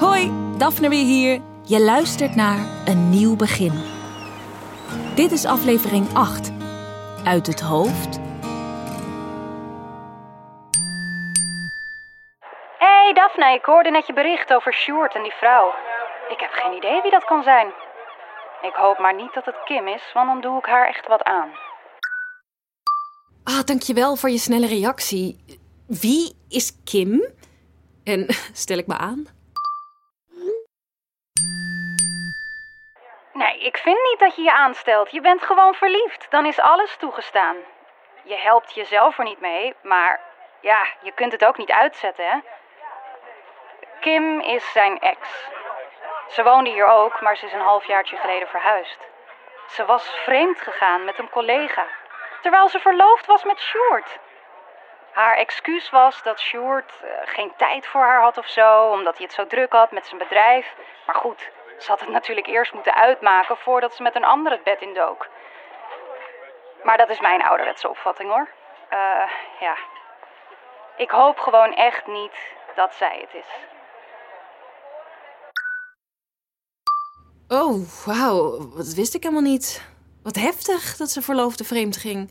[0.00, 1.40] Hoi, Daphne weer hier.
[1.62, 3.72] Je luistert naar Een Nieuw Begin.
[5.14, 6.52] Dit is aflevering 8.
[7.24, 8.18] Uit het hoofd.
[12.78, 15.68] hey Daphne, ik hoorde net je bericht over Sjoerd en die vrouw.
[16.28, 17.66] Ik heb geen idee wie dat kan zijn.
[18.62, 21.22] Ik hoop maar niet dat het Kim is, want dan doe ik haar echt wat
[21.22, 21.48] aan.
[23.44, 25.58] Ah, dankjewel voor je snelle reactie.
[25.86, 27.32] Wie is Kim?
[28.04, 28.26] En
[28.62, 29.35] stel ik me aan?
[33.58, 35.10] Ik vind niet dat je je aanstelt.
[35.10, 36.26] Je bent gewoon verliefd.
[36.30, 37.56] Dan is alles toegestaan.
[38.22, 40.20] Je helpt jezelf er niet mee, maar
[40.60, 42.38] ja, je kunt het ook niet uitzetten, hè?
[44.00, 45.48] Kim is zijn ex.
[46.28, 48.98] Ze woonde hier ook, maar ze is een halfjaartje geleden verhuisd.
[49.66, 51.86] Ze was vreemd gegaan met een collega,
[52.40, 54.18] terwijl ze verloofd was met Sjoerd.
[55.12, 59.26] Haar excuus was dat Sjoerd eh, geen tijd voor haar had of zo, omdat hij
[59.26, 60.74] het zo druk had met zijn bedrijf.
[61.06, 64.64] Maar goed, ze had het natuurlijk eerst moeten uitmaken voordat ze met een ander het
[64.64, 65.28] bed indook.
[66.84, 68.48] Maar dat is mijn ouderwetse opvatting hoor.
[68.88, 69.76] Eh, ja.
[70.96, 73.48] Ik hoop gewoon echt niet dat zij het is.
[77.48, 78.58] Oh, wauw.
[78.76, 79.94] Dat wist ik helemaal niet.
[80.22, 82.30] Wat heftig dat ze verloofde vreemd ging.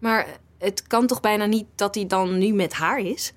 [0.00, 0.26] Maar
[0.58, 3.32] het kan toch bijna niet dat hij dan nu met haar is?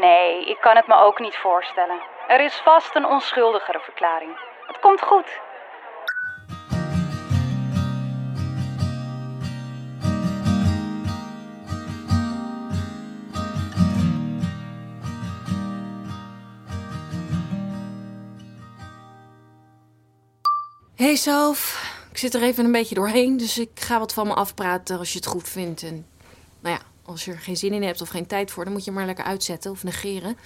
[0.00, 2.00] Nee, ik kan het me ook niet voorstellen.
[2.28, 4.30] Er is vast een onschuldigere verklaring.
[4.66, 5.40] Het komt goed.
[20.96, 24.34] Hey Sof, ik zit er even een beetje doorheen, dus ik ga wat van me
[24.34, 25.82] afpraten als je het goed vindt.
[25.82, 26.06] En
[26.60, 28.84] nou ja, als je er geen zin in hebt of geen tijd voor, dan moet
[28.84, 30.36] je maar lekker uitzetten of negeren.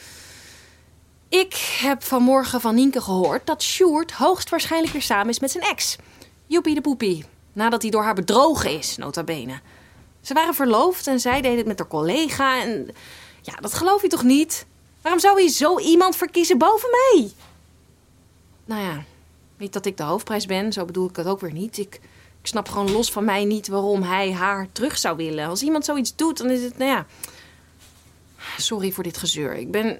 [1.28, 5.96] Ik heb vanmorgen van Nienke gehoord dat Sjoerd hoogstwaarschijnlijk weer samen is met zijn ex.
[6.46, 7.24] Joepie de poepie.
[7.52, 9.60] Nadat hij door haar bedrogen is, nota bene.
[10.20, 12.90] Ze waren verloofd en zij deed het met haar collega en...
[13.42, 14.66] Ja, dat geloof je toch niet?
[15.02, 17.30] Waarom zou hij zo iemand verkiezen boven mij?
[18.64, 19.04] Nou ja,
[19.56, 21.78] niet dat ik de hoofdprijs ben, zo bedoel ik het ook weer niet.
[21.78, 22.00] Ik,
[22.40, 25.48] ik snap gewoon los van mij niet waarom hij haar terug zou willen.
[25.48, 27.06] Als iemand zoiets doet, dan is het, nou ja...
[28.56, 29.54] Sorry voor dit gezeur.
[29.56, 29.98] Ik ben...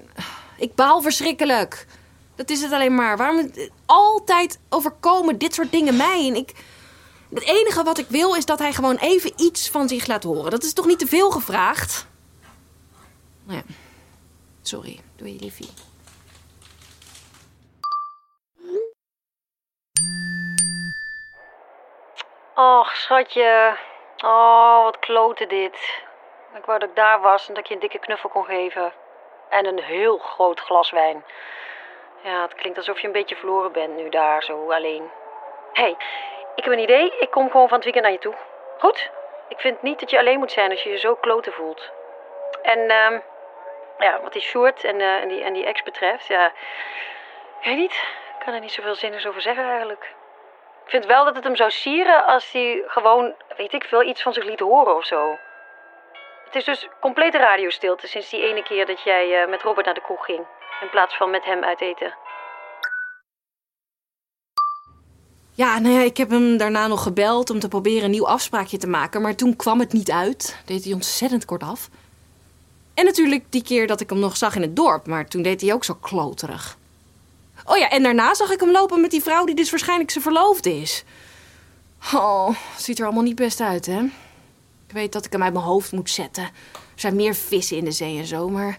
[0.57, 1.87] Ik baal verschrikkelijk.
[2.35, 3.17] Dat is het alleen maar.
[3.17, 3.51] Waarom
[3.85, 6.27] altijd overkomen dit soort dingen mij?
[6.27, 6.53] En ik...
[7.33, 10.51] Het enige wat ik wil is dat hij gewoon even iets van zich laat horen.
[10.51, 12.07] Dat is toch niet te veel gevraagd?
[13.43, 13.73] Nou ja.
[14.61, 14.99] Sorry.
[15.15, 15.69] Doe je liefie.
[22.61, 23.77] Och, schatje.
[24.23, 26.03] Oh, wat klote dit.
[26.55, 28.93] Ik wou dat ik daar was en dat ik je een dikke knuffel kon geven.
[29.49, 31.25] En een heel groot glas wijn.
[32.21, 35.11] Ja, het klinkt alsof je een beetje verloren bent nu daar, zo alleen.
[35.73, 35.95] Hé, hey,
[36.55, 37.17] ik heb een idee.
[37.19, 38.35] Ik kom gewoon van het weekend naar je toe.
[38.79, 39.11] Goed?
[39.47, 41.91] Ik vind niet dat je alleen moet zijn als je je zo kloten voelt.
[42.61, 43.19] En, ehm
[43.97, 46.45] ja, wat die short en, eh, en, die, en die ex betreft, ja...
[47.59, 48.03] Ik weet niet.
[48.37, 50.13] Ik kan er niet zoveel zinnigs over zeggen eigenlijk.
[50.83, 54.21] Ik vind wel dat het hem zou sieren als hij gewoon, weet ik veel, iets
[54.21, 55.37] van zich liet horen of zo.
[56.45, 59.95] Het is dus complete radiostilte sinds die ene keer dat jij eh, met Robert naar
[59.95, 60.45] de kroeg ging.
[60.81, 62.13] In plaats van met hem uit eten.
[65.53, 68.77] Ja, nou ja, ik heb hem daarna nog gebeld om te proberen een nieuw afspraakje
[68.77, 69.21] te maken.
[69.21, 70.61] Maar toen kwam het niet uit.
[70.65, 71.89] Deed hij ontzettend kort af.
[72.93, 75.07] En natuurlijk die keer dat ik hem nog zag in het dorp.
[75.07, 76.77] Maar toen deed hij ook zo kloterig.
[77.65, 80.23] Oh ja, en daarna zag ik hem lopen met die vrouw die dus waarschijnlijk zijn
[80.23, 81.03] verloofde is.
[82.13, 83.99] Oh, ziet er allemaal niet best uit, hè?
[84.87, 86.43] Ik weet dat ik hem uit mijn hoofd moet zetten.
[86.73, 88.77] Er zijn meer vissen in de zee en zo, maar...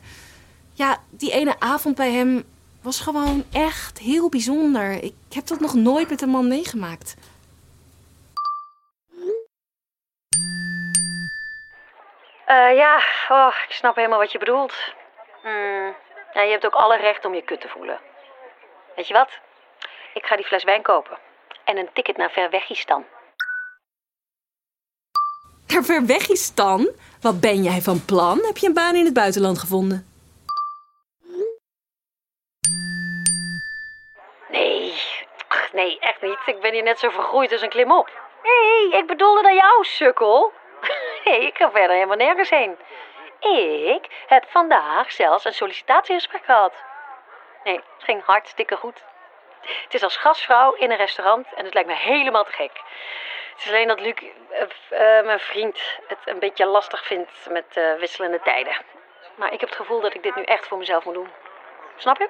[0.73, 2.45] Ja, die ene avond bij hem
[2.83, 4.91] was gewoon echt heel bijzonder.
[5.03, 7.15] Ik heb dat nog nooit met een man meegemaakt.
[12.47, 14.75] Eh ja, oh, ik snap helemaal wat je bedoelt.
[15.43, 15.95] Hmm,
[16.33, 18.01] ja, je hebt ook alle recht om je kut te voelen.
[18.97, 19.39] Weet je wat?
[20.15, 21.19] Ik ga die fles wijn kopen.
[21.65, 23.05] En een ticket naar Verwegistan.
[25.67, 26.89] Naar Verwegistan?
[27.21, 28.39] Wat ben jij van plan?
[28.43, 30.07] Heb je een baan in het buitenland gevonden?
[34.49, 34.95] Nee,
[35.49, 36.39] ach, nee, echt niet.
[36.47, 38.11] Ik ben hier net zo vergroeid als een klimop.
[38.43, 40.53] Nee, ik bedoelde naar jou, sukkel.
[41.25, 42.77] Nee, ik ga verder helemaal nergens heen.
[43.95, 46.73] Ik heb vandaag zelfs een sollicitatiegesprek gehad.
[47.65, 49.03] Nee, het ging hartstikke goed.
[49.61, 52.81] Het is als gastvrouw in een restaurant en het lijkt me helemaal te gek.
[53.53, 54.15] Het is alleen dat Luc,
[54.51, 55.79] eh, eh, mijn vriend,
[56.09, 58.77] het een beetje lastig vindt met eh, wisselende tijden.
[59.37, 61.29] Maar ik heb het gevoel dat ik dit nu echt voor mezelf moet doen.
[61.97, 62.29] Snap je?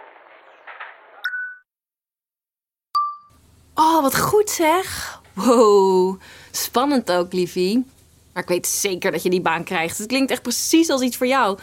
[3.75, 5.21] Oh, wat goed zeg.
[5.35, 6.21] Wow,
[6.51, 7.87] spannend ook, liefie.
[8.33, 9.99] Maar ik weet zeker dat je die baan krijgt.
[9.99, 11.59] Het klinkt echt precies als iets voor jou.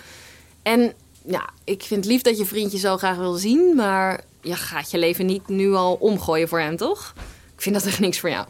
[0.64, 0.94] En
[1.30, 4.92] ja, ik vind het lief dat je vriendje zo graag wil zien, maar je gaat
[4.92, 7.14] je leven niet nu al omgooien voor hem, toch?
[7.56, 8.46] Ik vind dat echt niks voor jou.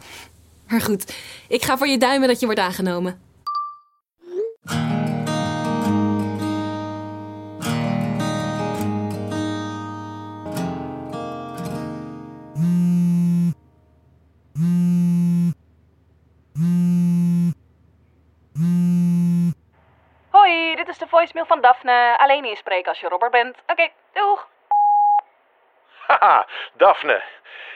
[0.68, 1.14] Maar goed,
[1.48, 3.20] ik ga voor je duimen dat je wordt aangenomen.
[21.20, 22.18] Voicemail van Daphne.
[22.18, 23.56] Alleen inspreken als je Robert bent.
[23.66, 24.48] Oké, doeg.
[26.06, 27.22] Haha, Daphne.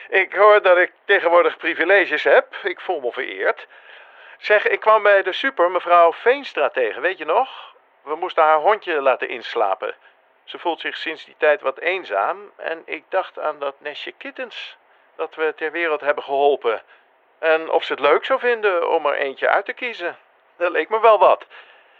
[0.09, 2.55] Ik hoor dat ik tegenwoordig privileges heb.
[2.63, 3.67] Ik voel me vereerd.
[4.37, 7.75] Zeg, ik kwam bij de super mevrouw Veenstra tegen, weet je nog?
[8.01, 9.95] We moesten haar hondje laten inslapen.
[10.43, 14.77] Ze voelt zich sinds die tijd wat eenzaam en ik dacht aan dat nestje kittens
[15.15, 16.81] dat we ter wereld hebben geholpen.
[17.39, 20.17] En of ze het leuk zou vinden om er eentje uit te kiezen.
[20.57, 21.45] Dat leek me wel wat.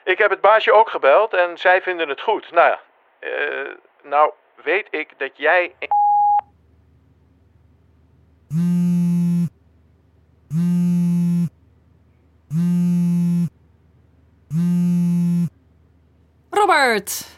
[0.05, 2.51] Ik heb het baasje ook gebeld en zij vinden het goed.
[2.51, 2.79] Nou ja,
[3.19, 3.71] eh,
[4.03, 4.31] nou
[4.63, 5.75] weet ik dat jij
[16.49, 17.37] Robert!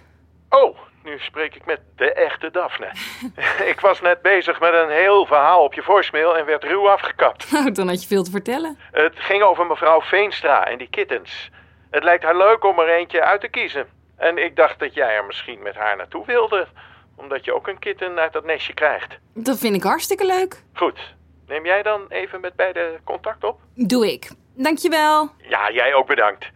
[0.49, 2.91] Oh, nu spreek ik met de echte Daphne.
[3.71, 7.51] ik was net bezig met een heel verhaal op je voicemail en werd ruw afgekapt.
[7.51, 8.77] Nou, dan had je veel te vertellen.
[8.91, 11.49] Het ging over mevrouw Veenstra en die kittens.
[11.89, 13.87] Het lijkt haar leuk om er eentje uit te kiezen.
[14.17, 16.67] En ik dacht dat jij er misschien met haar naartoe wilde,
[17.15, 19.17] omdat je ook een kitten uit dat nestje krijgt.
[19.33, 20.63] Dat vind ik hartstikke leuk.
[20.73, 20.99] Goed,
[21.47, 23.59] neem jij dan even met beide contact op?
[23.73, 24.31] Doe ik.
[24.53, 25.29] Dankjewel.
[25.37, 26.49] Ja, jij ook bedankt.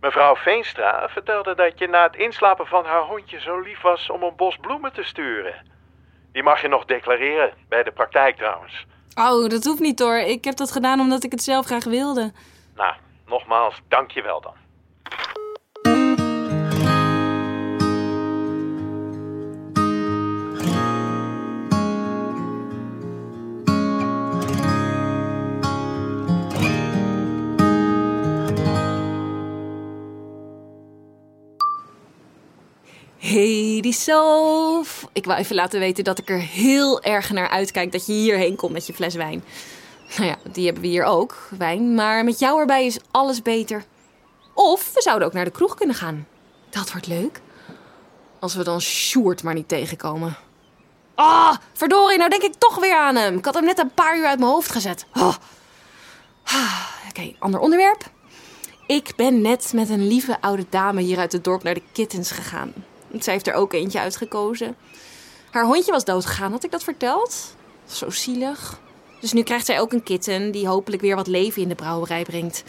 [0.00, 4.22] Mevrouw Veenstra vertelde dat je na het inslapen van haar hondje zo lief was om
[4.22, 5.54] een bos bloemen te sturen.
[6.32, 8.86] Die mag je nog declareren, bij de praktijk trouwens.
[9.14, 10.16] Oh, dat hoeft niet hoor.
[10.16, 12.32] Ik heb dat gedaan omdat ik het zelf graag wilde.
[12.74, 12.94] Nou,
[13.26, 14.54] nogmaals, dank je wel dan.
[33.18, 33.96] Hey, die.
[35.12, 38.56] Ik wou even laten weten dat ik er heel erg naar uitkijk dat je hierheen
[38.56, 39.44] komt met je fles wijn.
[40.16, 41.94] Nou ja, die hebben we hier ook, wijn.
[41.94, 43.84] Maar met jou erbij is alles beter.
[44.54, 46.26] Of we zouden ook naar de kroeg kunnen gaan.
[46.70, 47.40] Dat wordt leuk.
[48.38, 50.36] Als we dan Sjoerd maar niet tegenkomen.
[51.14, 53.36] Ah, verdorie, nou denk ik toch weer aan hem.
[53.38, 55.06] Ik had hem net een paar uur uit mijn hoofd gezet.
[55.14, 55.34] Oh.
[56.44, 58.10] Ah, Oké, ander onderwerp.
[58.86, 62.30] Ik ben net met een lieve oude dame hier uit het dorp naar de kittens
[62.30, 62.72] gegaan.
[63.18, 64.76] Zij heeft er ook eentje uitgekozen.
[65.50, 67.56] Haar hondje was doodgegaan, had ik dat verteld?
[67.86, 68.80] Zo zielig.
[69.24, 72.22] Dus nu krijgt zij ook een kitten die hopelijk weer wat leven in de brouwerij
[72.22, 72.64] brengt.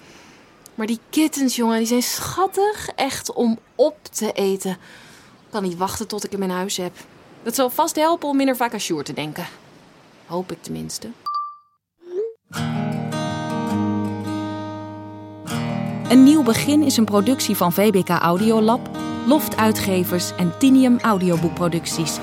[0.76, 2.90] Maar die kittens, jongen, die zijn schattig.
[2.96, 4.72] Echt om op te eten.
[4.72, 4.78] Ik
[5.50, 6.94] kan niet wachten tot ik hem in huis heb.
[7.44, 9.46] Dat zal vast helpen om minder vaak aan Sjoerd te denken.
[10.26, 11.10] Hoop ik tenminste.
[16.10, 18.90] Een nieuw begin is een productie van VBK Audiolab,
[19.26, 22.18] Loft Uitgevers en Tinium Audioboekproducties.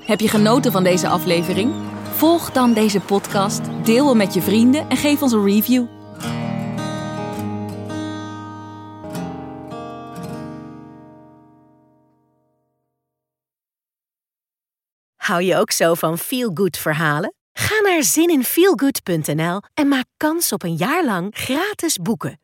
[0.00, 1.98] Heb je genoten van deze aflevering?
[2.20, 5.86] Volg dan deze podcast, deel hem met je vrienden en geef ons een review.
[15.16, 17.34] Hou je ook zo van feel-good verhalen?
[17.52, 22.40] Ga naar zininfeelgood.nl en maak kans op een jaar lang gratis boeken.